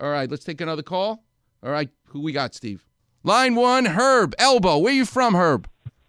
All 0.00 0.10
right, 0.10 0.30
let's 0.30 0.44
take 0.44 0.62
another 0.62 0.82
call. 0.82 1.22
All 1.62 1.70
right, 1.70 1.90
who 2.06 2.20
we 2.20 2.32
got, 2.32 2.54
Steve? 2.54 2.86
Line 3.22 3.54
one, 3.54 3.84
Herb 3.84 4.34
Elbow. 4.38 4.78
Where 4.78 4.94
you 4.94 5.04
from, 5.04 5.34
Herb? 5.34 5.68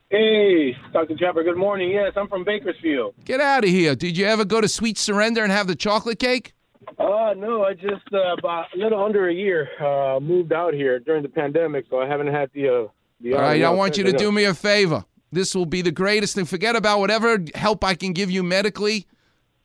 Hey, 0.10 0.78
Dr. 0.94 1.16
Chopper, 1.18 1.44
good 1.44 1.58
morning. 1.58 1.90
Yes, 1.90 2.14
I'm 2.16 2.30
from 2.30 2.46
Bakersfield. 2.46 3.16
Get 3.26 3.42
out 3.42 3.66
of 3.66 3.70
here. 3.70 3.94
Did 3.96 4.18
you 4.18 4.26
ever 4.26 4.46
go 4.46 4.62
to 4.62 4.68
Sweet 4.70 4.98
Surrender 4.98 5.44
and 5.44 5.52
have 5.52 5.68
the 5.68 5.76
chocolate 5.76 6.20
cake? 6.20 6.54
Uh, 6.98 7.34
no, 7.38 7.64
I 7.66 7.74
just, 7.74 8.08
uh, 8.14 8.34
about 8.38 8.68
a 8.74 8.78
little 8.78 9.04
under 9.04 9.28
a 9.28 9.34
year, 9.34 9.68
uh, 9.82 10.20
moved 10.22 10.54
out 10.54 10.74
here 10.74 11.00
during 11.00 11.22
the 11.22 11.30
pandemic, 11.30 11.86
so 11.90 12.00
I 12.00 12.08
haven't 12.08 12.28
had 12.28 12.50
the, 12.54 12.70
uh, 12.70 12.88
the. 13.20 13.34
All 13.34 13.42
right, 13.42 13.62
I 13.62 13.70
want 13.72 13.98
you 13.98 14.06
to 14.06 14.14
do 14.14 14.32
me 14.32 14.46
a 14.46 14.54
favor. 14.54 15.04
This 15.34 15.54
will 15.54 15.66
be 15.66 15.82
the 15.82 15.92
greatest 15.92 16.36
thing. 16.36 16.46
Forget 16.46 16.78
about 16.78 17.00
whatever 17.00 17.44
help 17.56 17.84
I 17.84 17.96
can 17.96 18.14
give 18.14 18.32
you 18.32 18.42
medically, 18.42 19.06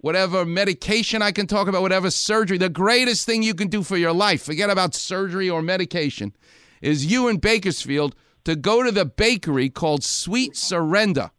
whatever 0.06 0.44
medication 0.44 1.20
I 1.20 1.32
can 1.32 1.48
talk 1.48 1.66
about, 1.66 1.82
whatever 1.82 2.12
surgery. 2.12 2.58
The 2.58 2.68
greatest 2.68 3.26
thing 3.26 3.42
you 3.42 3.54
can 3.54 3.66
do 3.66 3.82
for 3.82 3.96
your 3.96 4.12
life, 4.12 4.40
forget 4.40 4.70
about 4.70 4.94
surgery 4.94 5.50
or 5.50 5.62
medication, 5.62 6.32
is 6.80 7.06
you 7.06 7.26
in 7.26 7.38
Bakersfield 7.38 8.14
to 8.44 8.54
go 8.54 8.84
to 8.84 8.92
the 8.92 9.04
bakery 9.04 9.68
called 9.68 10.04
Sweet 10.04 10.56
Surrender. 10.56 11.32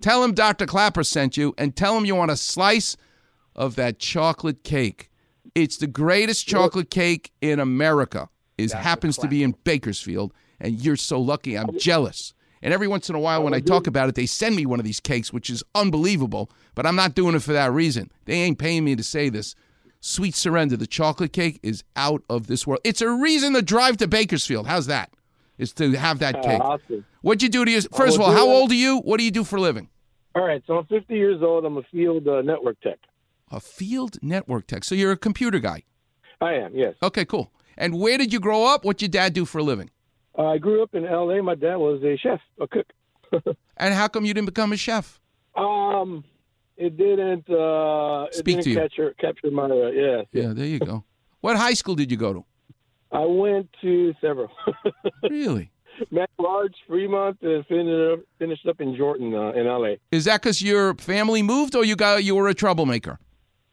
Tell 0.00 0.24
him 0.24 0.32
Dr. 0.32 0.64
Klapper 0.64 1.04
sent 1.04 1.36
you 1.36 1.54
and 1.58 1.76
tell 1.76 1.98
him 1.98 2.06
you 2.06 2.14
want 2.14 2.30
a 2.30 2.36
slice 2.38 2.96
of 3.54 3.76
that 3.76 3.98
chocolate 3.98 4.64
cake. 4.64 5.10
It's 5.54 5.76
the 5.76 5.86
greatest 5.86 6.48
chocolate 6.48 6.90
cake 6.90 7.32
in 7.42 7.60
America. 7.60 8.30
It 8.56 8.72
happens 8.72 9.18
to 9.18 9.28
be 9.28 9.42
in 9.42 9.54
Bakersfield, 9.64 10.32
and 10.58 10.82
you're 10.82 10.96
so 10.96 11.20
lucky. 11.20 11.58
I'm 11.58 11.78
jealous. 11.78 12.32
And 12.62 12.74
every 12.74 12.88
once 12.88 13.08
in 13.08 13.14
a 13.14 13.20
while, 13.20 13.42
when 13.42 13.54
I 13.54 13.60
talk 13.60 13.86
about 13.86 14.08
it, 14.08 14.14
they 14.14 14.26
send 14.26 14.56
me 14.56 14.66
one 14.66 14.80
of 14.80 14.84
these 14.84 15.00
cakes, 15.00 15.32
which 15.32 15.48
is 15.50 15.62
unbelievable. 15.74 16.50
But 16.74 16.86
I'm 16.86 16.96
not 16.96 17.14
doing 17.14 17.34
it 17.34 17.42
for 17.42 17.52
that 17.52 17.72
reason. 17.72 18.10
They 18.24 18.34
ain't 18.34 18.58
paying 18.58 18.84
me 18.84 18.96
to 18.96 19.02
say 19.02 19.28
this. 19.28 19.54
Sweet 20.00 20.34
Surrender, 20.34 20.76
the 20.76 20.86
chocolate 20.86 21.32
cake, 21.32 21.58
is 21.62 21.82
out 21.96 22.22
of 22.30 22.46
this 22.46 22.66
world. 22.66 22.80
It's 22.84 23.00
a 23.00 23.10
reason 23.10 23.54
to 23.54 23.62
drive 23.62 23.96
to 23.98 24.06
Bakersfield. 24.08 24.66
How's 24.66 24.86
that? 24.86 25.10
Is 25.58 25.72
to 25.74 25.92
have 25.92 26.20
that 26.20 26.36
Uh, 26.36 26.42
cake. 26.42 26.60
awesome. 26.60 27.04
What'd 27.22 27.42
you 27.42 27.48
do 27.48 27.64
to 27.64 27.70
your? 27.70 27.82
First 27.82 28.14
of 28.14 28.20
all, 28.20 28.30
how 28.30 28.48
old 28.48 28.70
are 28.70 28.76
you? 28.76 28.98
What 29.00 29.18
do 29.18 29.24
you 29.24 29.32
do 29.32 29.42
for 29.42 29.56
a 29.56 29.60
living? 29.60 29.88
All 30.36 30.42
right, 30.44 30.62
so 30.68 30.78
I'm 30.78 30.86
50 30.86 31.14
years 31.16 31.42
old. 31.42 31.64
I'm 31.64 31.76
a 31.78 31.82
field 31.90 32.28
uh, 32.28 32.42
network 32.42 32.80
tech. 32.80 32.98
A 33.50 33.58
field 33.58 34.18
network 34.22 34.68
tech. 34.68 34.84
So 34.84 34.94
you're 34.94 35.10
a 35.10 35.16
computer 35.16 35.58
guy. 35.58 35.82
I 36.40 36.52
am, 36.54 36.76
yes. 36.76 36.94
Okay, 37.02 37.24
cool. 37.24 37.50
And 37.76 37.98
where 37.98 38.18
did 38.18 38.32
you 38.32 38.38
grow 38.38 38.64
up? 38.66 38.84
What'd 38.84 39.02
your 39.02 39.08
dad 39.08 39.32
do 39.32 39.44
for 39.44 39.58
a 39.58 39.62
living? 39.64 39.90
Uh, 40.38 40.46
I 40.46 40.58
grew 40.58 40.82
up 40.82 40.94
in 40.94 41.04
L.A. 41.04 41.42
My 41.42 41.54
dad 41.56 41.76
was 41.76 42.02
a 42.04 42.16
chef, 42.16 42.40
a 42.60 42.66
cook. 42.68 42.86
And 43.76 43.94
how 43.94 44.08
come 44.08 44.24
you 44.24 44.32
didn't 44.34 44.46
become 44.46 44.72
a 44.72 44.76
chef? 44.76 45.20
Um, 45.54 46.24
it 46.76 46.96
didn't. 46.96 47.48
Uh, 47.50 48.24
it 48.26 48.34
Speak 48.34 48.56
didn't 48.56 48.64
to 48.64 48.70
you. 48.70 48.76
capture 48.76 49.14
capture 49.20 49.50
my. 49.50 49.64
Uh, 49.64 49.90
yeah, 49.90 50.22
Yeah, 50.32 50.52
there 50.52 50.66
you 50.66 50.78
go. 50.80 51.04
What 51.40 51.56
high 51.56 51.74
school 51.74 51.94
did 51.94 52.10
you 52.10 52.16
go 52.16 52.32
to? 52.32 52.44
I 53.12 53.24
went 53.24 53.68
to 53.82 54.14
several. 54.20 54.50
Really? 55.30 55.70
Mac 56.12 56.30
Large, 56.38 56.74
Fremont, 56.86 57.38
and 57.42 57.66
finished 57.66 58.12
up, 58.12 58.20
finished 58.38 58.66
up 58.66 58.80
in 58.80 58.96
Jordan, 58.96 59.34
uh, 59.34 59.50
in 59.50 59.66
L.A. 59.66 59.98
Is 60.12 60.24
that 60.26 60.40
because 60.42 60.62
your 60.62 60.94
family 60.94 61.42
moved, 61.42 61.74
or 61.74 61.84
you 61.84 61.96
got 61.96 62.22
you 62.24 62.34
were 62.36 62.48
a 62.48 62.54
troublemaker? 62.54 63.18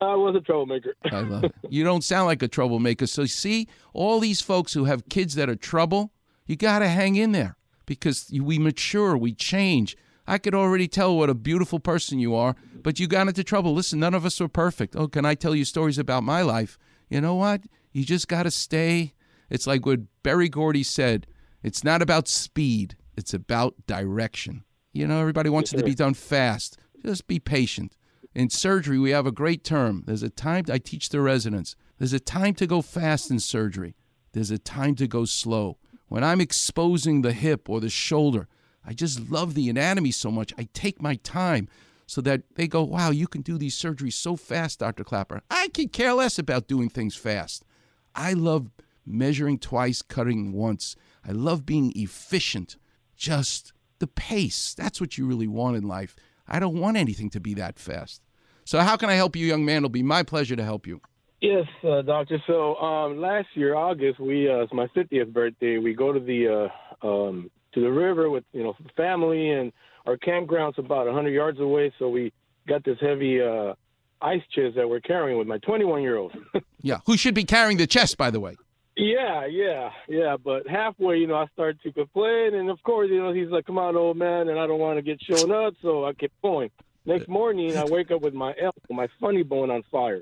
I 0.02 0.16
was 0.16 0.36
a 0.36 0.42
troublemaker. 0.42 0.96
I 1.12 1.22
love 1.22 1.44
it. 1.46 1.54
You 1.70 1.84
don't 1.84 2.04
sound 2.04 2.26
like 2.28 2.42
a 2.44 2.48
troublemaker. 2.48 3.08
So 3.08 3.26
see, 3.26 3.68
all 3.94 4.20
these 4.20 4.42
folks 4.42 4.74
who 4.74 4.86
have 4.86 5.08
kids 5.10 5.36
that 5.36 5.50
are 5.50 5.56
trouble, 5.56 6.12
you 6.46 6.56
got 6.56 6.80
to 6.80 6.88
hang 6.88 7.16
in 7.16 7.32
there 7.32 7.58
because 7.86 8.32
we 8.32 8.60
mature, 8.60 9.18
we 9.18 9.34
change. 9.34 9.98
I 10.28 10.38
could 10.38 10.56
already 10.56 10.88
tell 10.88 11.16
what 11.16 11.30
a 11.30 11.36
beautiful 11.36 11.80
person 11.80 12.20
you 12.20 12.36
are, 12.36 12.56
but 12.74 13.00
you 13.00 13.08
got 13.08 13.28
into 13.28 13.44
trouble. 13.44 13.74
Listen, 13.74 14.00
none 14.00 14.14
of 14.14 14.26
us 14.26 14.42
are 14.42 14.48
perfect. 14.48 14.96
Oh, 14.96 15.08
can 15.08 15.26
I 15.26 15.36
tell 15.36 15.56
you 15.56 15.66
stories 15.66 16.00
about 16.00 16.24
my 16.24 16.42
life? 16.42 16.78
You 17.10 17.22
know 17.22 17.36
what? 17.36 17.62
You 17.92 18.04
just 18.04 18.28
got 18.28 18.44
to 18.44 18.52
stay. 18.52 19.14
It's 19.50 19.68
like 19.68 19.86
what 19.86 20.02
Berry 20.24 20.50
Gordy 20.50 20.84
said. 20.84 21.28
It's 21.62 21.84
not 21.84 22.02
about 22.02 22.28
speed. 22.28 22.96
It's 23.16 23.34
about 23.34 23.76
direction. 23.88 24.64
You 24.94 25.08
know, 25.08 25.20
everybody 25.20 25.50
wants 25.50 25.74
it 25.74 25.78
to 25.78 25.84
be 25.84 25.96
done 25.96 26.14
fast. 26.14 26.78
Just 27.04 27.28
be 27.28 27.40
patient. 27.40 27.96
In 28.34 28.50
surgery, 28.50 29.00
we 29.00 29.12
have 29.12 29.26
a 29.26 29.32
great 29.32 29.64
term. 29.64 30.04
There's 30.06 30.24
a 30.24 30.30
time 30.30 30.66
I 30.72 30.78
teach 30.78 31.10
the 31.10 31.22
residents. 31.22 31.76
There's 31.98 32.14
a 32.14 32.20
time 32.20 32.54
to 32.56 32.68
go 32.68 32.82
fast 32.82 33.32
in 33.32 33.40
surgery. 33.40 33.96
There's 34.34 34.52
a 34.52 34.58
time 34.58 34.96
to 34.96 35.08
go 35.08 35.24
slow. 35.24 35.78
When 36.08 36.24
I'm 36.24 36.42
exposing 36.42 37.22
the 37.22 37.34
hip 37.34 37.70
or 37.70 37.80
the 37.80 37.90
shoulder, 37.90 38.48
I 38.86 38.94
just 38.94 39.32
love 39.32 39.54
the 39.54 39.70
anatomy 39.70 40.12
so 40.12 40.32
much. 40.32 40.54
I 40.58 40.68
take 40.74 41.02
my 41.02 41.16
time 41.16 41.68
so 42.08 42.22
that 42.22 42.44
they 42.56 42.68
go, 42.68 42.84
wow, 42.84 43.10
you 43.10 43.28
can 43.28 43.42
do 43.42 43.58
these 43.58 43.78
surgeries 43.78 44.14
so 44.14 44.36
fast, 44.36 44.80
Dr. 44.80 45.04
Klapper. 45.04 45.42
I 45.50 45.70
could 45.70 45.92
care 45.92 46.14
less 46.14 46.38
about 46.38 46.68
doing 46.68 46.90
things 46.90 47.16
fast. 47.16 47.66
I 48.14 48.34
love 48.34 48.70
measuring 49.06 49.58
twice, 49.58 50.02
cutting 50.02 50.52
once. 50.54 50.96
I 51.28 51.32
love 51.32 51.66
being 51.66 51.92
efficient. 51.96 52.78
Just 53.18 53.74
the 54.00 54.08
pace. 54.08 54.76
That's 54.78 55.02
what 55.02 55.18
you 55.18 55.26
really 55.26 55.48
want 55.48 55.78
in 55.78 55.88
life. 55.88 56.16
I 56.48 56.60
don't 56.60 56.80
want 56.80 56.98
anything 56.98 57.30
to 57.32 57.40
be 57.40 57.56
that 57.56 57.80
fast. 57.80 58.22
So, 58.66 58.80
how 58.80 58.98
can 58.98 59.10
I 59.10 59.14
help 59.14 59.36
you, 59.36 59.46
young 59.46 59.66
man? 59.66 59.78
It'll 59.78 59.90
be 59.90 60.04
my 60.04 60.24
pleasure 60.24 60.56
to 60.56 60.64
help 60.64 60.88
you. 60.88 61.02
Yes, 61.42 61.66
uh, 61.84 62.02
doctor. 62.02 62.38
So 62.48 62.76
um, 62.78 63.20
last 63.20 63.48
year, 63.54 63.76
August, 63.76 64.20
we 64.20 64.50
uh, 64.50 64.60
it's 64.60 64.74
my 64.74 64.88
50th 64.88 65.32
birthday. 65.34 65.78
We 65.78 65.94
go 65.94 66.14
to 66.14 66.20
the 66.20 66.70
uh, 67.04 67.08
um, 67.08 67.52
to 67.74 67.82
the 67.82 67.92
river 67.92 68.30
with 68.30 68.46
you 68.54 68.64
know 68.64 68.76
family, 68.96 69.52
and 69.52 69.72
our 70.06 70.18
campground's 70.18 70.80
about 70.80 71.06
100 71.06 71.30
yards 71.30 71.60
away. 71.60 71.94
So 72.00 72.10
we 72.10 72.32
got 72.68 72.84
this 72.84 72.98
heavy 73.02 73.42
uh, 73.42 73.74
ice 74.22 74.42
chest 74.54 74.76
that 74.76 74.90
we're 74.90 75.02
carrying 75.02 75.38
with 75.38 75.48
my 75.48 75.58
21 75.60 76.02
year 76.02 76.18
old. 76.18 76.34
Yeah. 76.82 77.00
Who 77.08 77.18
should 77.18 77.34
be 77.34 77.46
carrying 77.46 77.78
the 77.78 77.88
chest, 77.88 78.16
by 78.16 78.30
the 78.30 78.40
way? 78.40 78.58
yeah, 78.96 79.48
yeah, 79.48 79.90
yeah. 80.08 80.38
But 80.38 80.68
halfway, 80.68 81.18
you 81.18 81.26
know, 81.26 81.34
I 81.34 81.48
started 81.48 81.82
to 81.82 81.92
complain, 81.92 82.54
and 82.54 82.70
of 82.70 82.82
course, 82.84 83.10
you 83.10 83.20
know, 83.20 83.34
he's 83.34 83.50
like, 83.50 83.66
"Come 83.66 83.80
on, 83.80 83.96
old 83.96 84.18
man," 84.18 84.50
and 84.50 84.60
I 84.60 84.68
don't 84.68 84.80
want 84.80 84.98
to 84.98 85.02
get 85.02 85.20
shown 85.20 85.52
up, 85.52 85.74
so 85.82 86.06
I 86.06 86.14
kept 86.14 86.40
going. 86.44 86.70
Next 87.04 87.28
morning, 87.28 87.76
I 87.76 87.86
wake 87.86 88.12
up 88.12 88.22
with 88.22 88.36
my 88.36 88.54
elbow, 88.60 88.80
my 88.92 89.08
funny 89.20 89.42
bone 89.42 89.72
on 89.72 89.82
fire. 89.92 90.22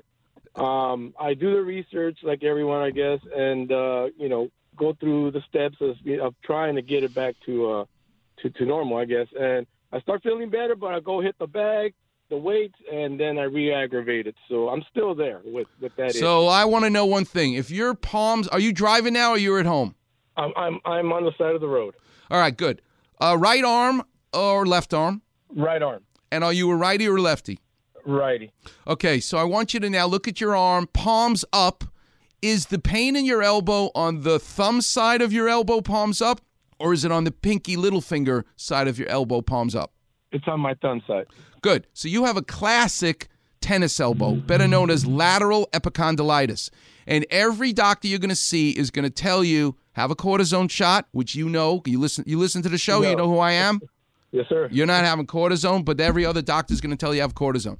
Um, 0.56 1.14
I 1.18 1.34
do 1.34 1.52
the 1.54 1.62
research 1.62 2.18
like 2.22 2.44
everyone, 2.44 2.80
I 2.82 2.90
guess, 2.90 3.20
and 3.34 3.70
uh, 3.72 4.06
you 4.16 4.28
know, 4.28 4.48
go 4.76 4.94
through 5.00 5.32
the 5.32 5.42
steps 5.48 5.76
of, 5.80 5.96
of 6.20 6.34
trying 6.44 6.76
to 6.76 6.82
get 6.82 7.02
it 7.02 7.14
back 7.14 7.34
to 7.46 7.70
uh, 7.70 7.84
to 8.42 8.50
to 8.50 8.64
normal, 8.64 8.98
I 8.98 9.04
guess. 9.04 9.26
And 9.38 9.66
I 9.92 10.00
start 10.00 10.22
feeling 10.22 10.50
better, 10.50 10.76
but 10.76 10.92
I 10.94 11.00
go 11.00 11.20
hit 11.20 11.36
the 11.38 11.46
bag, 11.48 11.94
the 12.30 12.36
weights, 12.36 12.76
and 12.92 13.18
then 13.18 13.38
I 13.38 13.44
re-aggravate 13.44 14.26
it. 14.28 14.36
So 14.48 14.68
I'm 14.68 14.84
still 14.90 15.14
there 15.14 15.40
with 15.44 15.66
with 15.80 15.94
that. 15.96 16.10
issue. 16.10 16.18
So, 16.20 16.46
I 16.46 16.64
want 16.64 16.84
to 16.84 16.90
know 16.90 17.06
one 17.06 17.24
thing. 17.24 17.54
If 17.54 17.70
your 17.70 17.94
palms, 17.94 18.46
are 18.48 18.60
you 18.60 18.72
driving 18.72 19.12
now 19.14 19.30
or 19.32 19.38
you're 19.38 19.58
at 19.58 19.66
home? 19.66 19.94
I'm 20.36 20.52
I'm 20.56 20.78
I'm 20.84 21.12
on 21.12 21.24
the 21.24 21.32
side 21.36 21.54
of 21.54 21.60
the 21.60 21.68
road, 21.68 21.94
All 22.30 22.38
right, 22.38 22.56
good. 22.56 22.80
Uh, 23.20 23.36
right 23.38 23.64
arm 23.64 24.02
or 24.32 24.66
left 24.66 24.92
arm? 24.92 25.22
right 25.48 25.80
arm, 25.80 26.02
And 26.32 26.42
are 26.42 26.52
you 26.52 26.68
a 26.70 26.74
righty 26.76 27.08
or 27.08 27.20
lefty? 27.20 27.60
Righty. 28.04 28.52
Okay, 28.86 29.20
so 29.20 29.38
I 29.38 29.44
want 29.44 29.74
you 29.74 29.80
to 29.80 29.90
now 29.90 30.06
look 30.06 30.28
at 30.28 30.40
your 30.40 30.56
arm, 30.56 30.88
palms 30.92 31.44
up. 31.52 31.84
Is 32.42 32.66
the 32.66 32.78
pain 32.78 33.16
in 33.16 33.24
your 33.24 33.42
elbow 33.42 33.90
on 33.94 34.20
the 34.20 34.38
thumb 34.38 34.82
side 34.82 35.22
of 35.22 35.32
your 35.32 35.48
elbow, 35.48 35.80
palms 35.80 36.20
up, 36.20 36.42
or 36.78 36.92
is 36.92 37.04
it 37.04 37.10
on 37.10 37.24
the 37.24 37.30
pinky 37.30 37.76
little 37.76 38.02
finger 38.02 38.44
side 38.56 38.86
of 38.86 38.98
your 38.98 39.08
elbow, 39.08 39.40
palms 39.40 39.74
up? 39.74 39.92
It's 40.30 40.46
on 40.46 40.60
my 40.60 40.74
thumb 40.74 41.02
side. 41.06 41.26
Good. 41.62 41.86
So 41.94 42.08
you 42.08 42.24
have 42.24 42.36
a 42.36 42.42
classic 42.42 43.28
tennis 43.62 43.98
elbow, 43.98 44.34
better 44.34 44.68
known 44.68 44.90
as 44.90 45.06
lateral 45.06 45.68
epicondylitis. 45.72 46.68
And 47.06 47.24
every 47.30 47.72
doctor 47.72 48.08
you're 48.08 48.18
going 48.18 48.28
to 48.28 48.36
see 48.36 48.72
is 48.72 48.90
going 48.90 49.04
to 49.04 49.10
tell 49.10 49.42
you 49.42 49.76
have 49.92 50.10
a 50.10 50.16
cortisone 50.16 50.70
shot, 50.70 51.06
which 51.12 51.34
you 51.34 51.48
know. 51.48 51.80
You 51.86 51.98
listen. 51.98 52.24
You 52.26 52.38
listen 52.38 52.62
to 52.62 52.68
the 52.68 52.78
show. 52.78 53.02
You 53.02 53.16
know 53.16 53.28
who 53.28 53.38
I 53.38 53.52
am. 53.52 53.80
Yes, 54.32 54.46
sir. 54.48 54.68
You're 54.70 54.86
not 54.86 55.04
having 55.04 55.26
cortisone, 55.26 55.84
but 55.84 56.00
every 56.00 56.26
other 56.26 56.42
doctor 56.42 56.74
is 56.74 56.80
going 56.80 56.90
to 56.90 56.96
tell 56.96 57.14
you 57.14 57.20
have 57.20 57.34
cortisone. 57.34 57.78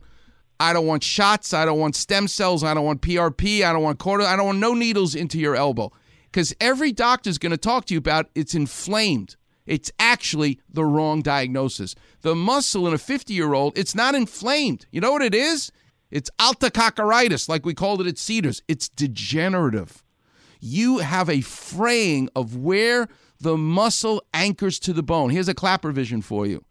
I 0.61 0.73
don't 0.73 0.87
want 0.87 1.03
shots. 1.03 1.53
I 1.53 1.65
don't 1.65 1.79
want 1.79 1.97
stem 1.97 2.29
cells. 2.29 2.63
I 2.65 2.75
don't 2.75 2.85
want 2.85 3.03
PRP. 3.03 3.63
I 3.63 3.73
don't 3.73 3.83
want 3.83 3.99
cortisone. 3.99 4.27
I 4.27 4.37
don't 4.37 4.47
want 4.47 4.59
no 4.59 4.75
needles 4.75 5.15
into 5.15 5.39
your 5.39 5.57
elbow. 5.57 5.93
Because 6.31 6.55
every 6.61 6.93
doctor's 6.93 7.39
going 7.39 7.53
to 7.53 7.57
talk 7.57 7.87
to 7.87 7.95
you 7.95 7.99
about 7.99 8.31
it's 8.35 8.55
inflamed. 8.55 9.37
It's 9.67 9.91
actually 9.99 10.61
the 10.69 10.85
wrong 10.85 11.23
diagnosis. 11.23 11.95
The 12.21 12.35
muscle 12.35 12.87
in 12.87 12.95
a 12.95 12.99
50 12.99 13.33
year 13.33 13.55
old, 13.55 13.77
it's 13.79 13.95
not 13.95 14.15
inflamed. 14.15 14.87
You 14.91 15.01
know 15.01 15.13
what 15.13 15.23
it 15.23 15.35
is? 15.35 15.73
It's 16.11 16.31
altococcaritis, 16.39 17.49
like 17.49 17.65
we 17.65 17.75
called 17.75 18.01
it 18.01 18.07
at 18.07 18.19
Cedars. 18.19 18.63
It's 18.69 18.89
degenerative 18.89 20.05
you 20.65 20.99
have 20.99 21.29
a 21.29 21.43
fraying 21.43 22.27
of 22.35 22.57
where 22.57 23.07
the 23.39 23.55
muscle 23.55 24.23
anchors 24.33 24.79
to 24.79 24.95
the 24.95 25.03
bone. 25.03 25.29
Here's 25.29 25.49
a 25.49 25.55
Klapper 25.55 25.93
vision 25.93 26.23
for 26.23 26.47
you. 26.47 26.65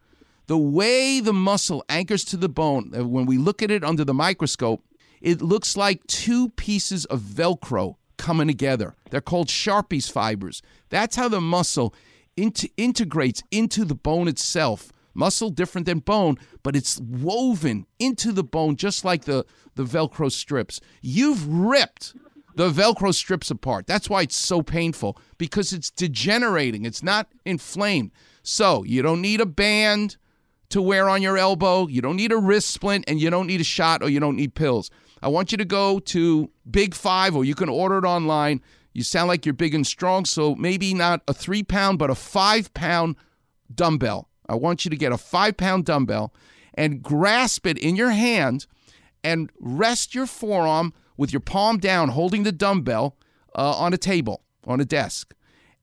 The 0.48 0.58
way 0.58 1.20
the 1.20 1.34
muscle 1.34 1.84
anchors 1.88 2.26
to 2.26 2.38
the 2.38 2.50
bone, 2.50 2.92
uh, 2.96 3.08
when 3.08 3.26
we 3.26 3.38
look 3.38 3.62
at 3.62 3.72
it 3.72 3.84
under 3.84 4.04
the 4.04 4.14
microscope, 4.14 4.84
it 5.22 5.42
looks 5.42 5.78
like 5.78 6.06
two 6.08 6.50
pieces 6.50 7.06
of 7.06 7.22
Velcro 7.22 7.96
coming 8.18 8.48
together. 8.48 8.96
They're 9.10 9.22
called 9.22 9.48
Sharpey's 9.48 10.10
fibers. 10.10 10.62
That's 10.90 11.16
how 11.16 11.30
the 11.30 11.40
muscle 11.42 11.94
int- 12.36 12.66
integrates 12.76 13.42
into 13.52 13.86
the 13.86 13.96
bone 13.96 14.28
itself. 14.28 14.92
Muscle 15.14 15.50
different 15.50 15.86
than 15.86 16.00
bone, 16.00 16.38
but 16.64 16.76
it's 16.76 17.00
woven 17.00 17.86
into 18.00 18.32
the 18.32 18.44
bone 18.44 18.76
just 18.76 19.06
like 19.06 19.26
the, 19.26 19.46
the 19.76 19.84
Velcro 19.84 20.32
strips. 20.32 20.82
You've 21.02 21.48
ripped 21.48 22.16
The 22.56 22.70
Velcro 22.70 23.14
strips 23.14 23.50
apart. 23.50 23.88
That's 23.88 24.10
why 24.10 24.22
it's 24.24 24.36
so 24.36 24.62
painful 24.62 25.18
because 25.38 25.74
it's 25.74 25.90
degenerating. 25.90 26.86
It's 26.86 27.02
not 27.02 27.28
inflamed. 27.46 28.12
So 28.44 28.84
you 28.84 29.02
don't 29.02 29.22
need 29.22 29.42
a 29.42 29.46
band 29.46 30.18
to 30.70 30.82
wear 30.82 31.10
on 31.10 31.22
your 31.22 31.38
elbow. 31.38 31.88
You 31.88 32.02
don't 32.02 32.16
need 32.16 32.32
a 32.32 32.38
wrist 32.38 32.72
splint 32.72 33.06
and 33.08 33.20
you 33.20 33.30
don't 33.30 33.48
need 33.48 33.62
a 33.62 33.66
shot 33.66 34.02
or 34.02 34.10
you 34.10 34.20
don't 34.20 34.36
need 34.36 34.56
pills. 34.56 34.90
I 35.22 35.28
want 35.28 35.52
you 35.52 35.58
to 35.58 35.66
go 35.66 36.00
to 36.00 36.50
Big 36.70 36.94
Five 36.94 37.36
or 37.36 37.46
you 37.46 37.56
can 37.56 37.70
order 37.70 37.98
it 37.98 38.06
online. 38.06 38.62
You 38.94 39.04
sound 39.04 39.28
like 39.28 39.46
you're 39.46 39.54
big 39.54 39.74
and 39.74 39.88
strong, 39.88 40.26
so 40.26 40.54
maybe 40.56 40.94
not 40.94 41.22
a 41.28 41.34
three 41.34 41.64
pound, 41.64 41.98
but 41.98 42.10
a 42.10 42.16
five 42.16 42.74
pound 42.74 43.16
dumbbell. 43.74 44.30
I 44.48 44.56
want 44.56 44.86
you 44.86 44.92
to 44.92 44.98
get 44.98 45.12
a 45.12 45.18
five 45.18 45.58
pound 45.58 45.86
dumbbell 45.86 46.34
and 46.74 47.02
grasp 47.02 47.66
it 47.66 47.78
in 47.78 47.96
your 47.96 48.12
hand 48.12 48.68
and 49.24 49.50
rest 49.60 50.14
your 50.14 50.28
forearm 50.28 50.94
with 51.18 51.32
your 51.32 51.40
palm 51.40 51.78
down, 51.78 52.10
holding 52.10 52.44
the 52.44 52.52
dumbbell 52.52 53.18
uh, 53.56 53.76
on 53.78 53.94
a 53.94 53.98
table, 53.98 54.44
on 54.66 54.80
a 54.80 54.86
desk, 54.86 55.34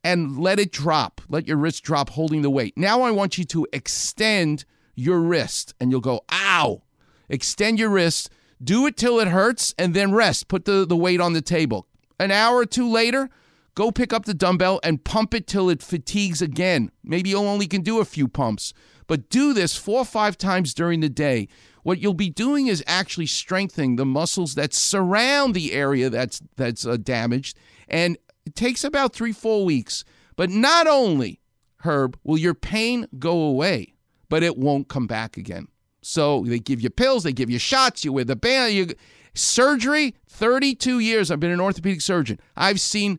and 0.02 0.38
let 0.38 0.58
it 0.58 0.72
drop. 0.72 1.20
Let 1.28 1.46
your 1.46 1.56
wrist 1.56 1.82
drop, 1.82 2.10
holding 2.10 2.42
the 2.42 2.50
weight. 2.50 2.76
Now 2.76 3.02
I 3.02 3.10
want 3.10 3.38
you 3.38 3.44
to 3.44 3.66
extend 3.72 4.64
your 4.94 5.20
wrist, 5.20 5.74
and 5.80 5.90
you'll 5.90 6.00
go, 6.00 6.22
ow. 6.32 6.82
Extend 7.28 7.78
your 7.78 7.90
wrist, 7.90 8.30
do 8.62 8.86
it 8.86 8.96
till 8.96 9.20
it 9.20 9.28
hurts, 9.28 9.74
and 9.78 9.94
then 9.94 10.12
rest. 10.12 10.48
Put 10.48 10.64
the, 10.64 10.84
the 10.86 10.96
weight 10.96 11.20
on 11.20 11.32
the 11.32 11.42
table. 11.42 11.86
An 12.18 12.30
hour 12.30 12.58
or 12.58 12.66
two 12.66 12.88
later, 12.88 13.30
go 13.74 13.90
pick 13.90 14.12
up 14.12 14.24
the 14.24 14.34
dumbbell 14.34 14.80
and 14.82 15.04
pump 15.04 15.32
it 15.32 15.46
till 15.46 15.70
it 15.70 15.82
fatigues 15.82 16.42
again. 16.42 16.90
Maybe 17.04 17.30
you 17.30 17.38
only 17.38 17.66
can 17.66 17.82
do 17.82 18.00
a 18.00 18.04
few 18.04 18.28
pumps, 18.28 18.74
but 19.06 19.30
do 19.30 19.54
this 19.54 19.76
four 19.76 20.00
or 20.00 20.04
five 20.04 20.36
times 20.36 20.74
during 20.74 21.00
the 21.00 21.08
day 21.08 21.48
what 21.82 21.98
you'll 21.98 22.14
be 22.14 22.30
doing 22.30 22.66
is 22.66 22.84
actually 22.86 23.26
strengthening 23.26 23.96
the 23.96 24.04
muscles 24.04 24.54
that 24.54 24.74
surround 24.74 25.54
the 25.54 25.72
area 25.72 26.10
that's 26.10 26.40
that's 26.56 26.86
uh, 26.86 26.96
damaged 26.96 27.58
and 27.88 28.16
it 28.46 28.54
takes 28.54 28.84
about 28.84 29.12
3-4 29.12 29.64
weeks 29.64 30.04
but 30.36 30.50
not 30.50 30.86
only 30.86 31.40
herb 31.84 32.18
will 32.24 32.38
your 32.38 32.54
pain 32.54 33.06
go 33.18 33.40
away 33.42 33.94
but 34.28 34.42
it 34.42 34.56
won't 34.56 34.88
come 34.88 35.06
back 35.06 35.36
again 35.36 35.68
so 36.02 36.44
they 36.44 36.58
give 36.58 36.80
you 36.80 36.90
pills 36.90 37.22
they 37.24 37.32
give 37.32 37.50
you 37.50 37.58
shots 37.58 38.04
you 38.04 38.12
wear 38.12 38.24
the 38.24 38.36
band 38.36 38.72
you 38.72 38.88
surgery 39.34 40.14
32 40.28 40.98
years 40.98 41.30
i've 41.30 41.40
been 41.40 41.50
an 41.50 41.60
orthopedic 41.60 42.00
surgeon 42.00 42.38
i've 42.56 42.80
seen 42.80 43.18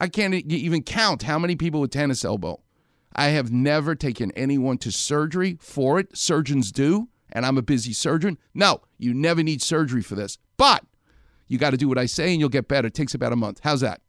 i 0.00 0.08
can't 0.08 0.34
even 0.34 0.82
count 0.82 1.22
how 1.22 1.38
many 1.38 1.56
people 1.56 1.80
with 1.80 1.90
tennis 1.90 2.24
elbow 2.24 2.60
i 3.14 3.28
have 3.28 3.52
never 3.52 3.94
taken 3.94 4.32
anyone 4.32 4.78
to 4.78 4.90
surgery 4.90 5.56
for 5.60 5.98
it 5.98 6.16
surgeons 6.16 6.72
do 6.72 7.08
and 7.32 7.44
I'm 7.44 7.58
a 7.58 7.62
busy 7.62 7.92
surgeon. 7.92 8.38
No, 8.54 8.82
you 8.98 9.12
never 9.14 9.42
need 9.42 9.62
surgery 9.62 10.02
for 10.02 10.14
this. 10.14 10.38
But 10.56 10.84
you 11.48 11.58
got 11.58 11.70
to 11.70 11.76
do 11.76 11.88
what 11.88 11.98
I 11.98 12.06
say 12.06 12.30
and 12.30 12.40
you'll 12.40 12.50
get 12.50 12.68
better. 12.68 12.88
It 12.88 12.94
takes 12.94 13.14
about 13.14 13.32
a 13.32 13.36
month. 13.36 13.60
How's 13.62 13.80
that? 13.80 14.00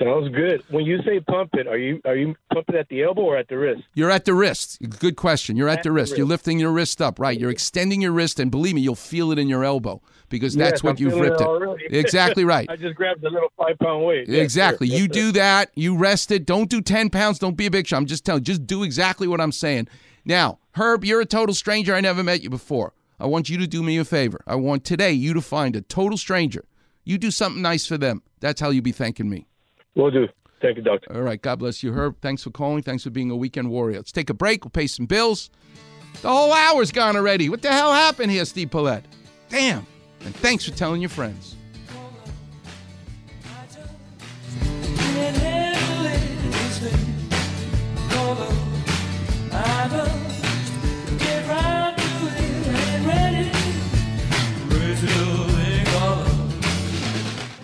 Sounds 0.00 0.28
good. 0.34 0.62
When 0.70 0.84
you 0.84 1.02
say 1.02 1.18
pump 1.20 1.50
it, 1.54 1.66
are 1.66 1.78
you 1.78 2.00
are 2.04 2.14
you 2.14 2.36
pumping 2.52 2.76
at 2.76 2.88
the 2.88 3.02
elbow 3.02 3.22
or 3.22 3.36
at 3.36 3.48
the 3.48 3.58
wrist? 3.58 3.82
You're 3.94 4.10
at 4.10 4.26
the 4.26 4.34
wrist. 4.34 4.78
Good 5.00 5.16
question. 5.16 5.56
You're 5.56 5.68
at, 5.68 5.78
at 5.78 5.82
the, 5.84 5.92
wrist. 5.92 6.10
the, 6.10 6.12
wrist. 6.12 6.18
You're 6.18 6.26
lifting 6.26 6.60
your 6.60 6.70
wrist 6.70 7.02
up, 7.02 7.18
right? 7.18 7.38
You're 7.38 7.50
extending 7.50 8.00
your 8.00 8.12
wrist, 8.12 8.38
and 8.38 8.50
believe 8.50 8.74
me, 8.74 8.80
you'll 8.80 8.94
feel 8.94 9.32
it 9.32 9.38
in 9.38 9.48
your 9.48 9.64
elbow 9.64 10.00
because 10.28 10.54
that's 10.54 10.78
yes, 10.78 10.82
what 10.82 10.98
I'm 10.98 11.04
you've 11.04 11.18
ripped 11.18 11.40
it. 11.40 11.80
it. 11.90 11.96
exactly 11.96 12.44
right. 12.44 12.68
I 12.70 12.76
just 12.76 12.94
grabbed 12.96 13.24
a 13.24 13.30
little 13.30 13.50
five 13.56 13.78
pound 13.78 14.04
weight. 14.04 14.28
Exactly. 14.28 14.86
Yes, 14.86 15.00
you 15.00 15.08
do 15.08 15.32
that. 15.32 15.70
You 15.74 15.96
rest 15.96 16.30
it. 16.30 16.46
Don't 16.46 16.70
do 16.70 16.80
ten 16.80 17.10
pounds. 17.10 17.38
Don't 17.38 17.56
be 17.56 17.66
a 17.66 17.70
big 17.70 17.86
shot. 17.86 17.96
I'm 17.96 18.06
just 18.06 18.24
telling. 18.24 18.44
Just 18.44 18.66
do 18.66 18.82
exactly 18.82 19.26
what 19.26 19.40
I'm 19.40 19.52
saying. 19.52 19.88
Now, 20.24 20.58
Herb, 20.72 21.04
you're 21.04 21.22
a 21.22 21.26
total 21.26 21.54
stranger. 21.54 21.94
I 21.94 22.00
never 22.00 22.22
met 22.22 22.42
you 22.42 22.50
before. 22.50 22.92
I 23.18 23.26
want 23.26 23.48
you 23.48 23.58
to 23.58 23.66
do 23.66 23.82
me 23.82 23.98
a 23.98 24.04
favor. 24.04 24.44
I 24.46 24.54
want 24.54 24.84
today 24.84 25.12
you 25.12 25.34
to 25.34 25.40
find 25.40 25.74
a 25.74 25.80
total 25.80 26.16
stranger. 26.16 26.66
You 27.04 27.18
do 27.18 27.30
something 27.30 27.62
nice 27.62 27.86
for 27.86 27.98
them. 27.98 28.22
That's 28.40 28.60
how 28.60 28.70
you 28.70 28.82
be 28.82 28.92
thanking 28.92 29.28
me. 29.28 29.48
Will 29.94 30.10
do. 30.10 30.28
Thank 30.60 30.76
you, 30.76 30.82
doctor. 30.82 31.14
All 31.14 31.22
right. 31.22 31.40
God 31.40 31.60
bless 31.60 31.82
you, 31.82 31.92
Herb. 31.92 32.20
Thanks 32.20 32.42
for 32.42 32.50
calling. 32.50 32.82
Thanks 32.82 33.04
for 33.04 33.10
being 33.10 33.30
a 33.30 33.36
weekend 33.36 33.70
warrior. 33.70 33.96
Let's 33.96 34.12
take 34.12 34.30
a 34.30 34.34
break. 34.34 34.64
We'll 34.64 34.70
pay 34.70 34.86
some 34.86 35.06
bills. 35.06 35.50
The 36.22 36.28
whole 36.28 36.52
hour's 36.52 36.90
gone 36.90 37.16
already. 37.16 37.48
What 37.48 37.62
the 37.62 37.72
hell 37.72 37.92
happened 37.92 38.32
here, 38.32 38.44
Steve 38.44 38.70
Paulette? 38.70 39.04
Damn. 39.48 39.86
And 40.24 40.34
thanks 40.36 40.64
for 40.64 40.72
telling 40.72 41.00
your 41.00 41.10
friends. 41.10 41.54